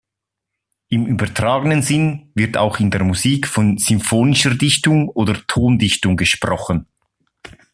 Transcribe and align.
Im 0.89 1.05
übertragenen 1.05 1.83
Sinn 1.83 2.31
wird 2.33 2.57
auch 2.57 2.79
in 2.79 2.89
der 2.89 3.03
Musik 3.03 3.47
von 3.47 3.77
symphonischer 3.77 4.55
Dichtung 4.55 5.07
oder 5.09 5.35
Tondichtung 5.45 6.17
gesprochen. 6.17 6.87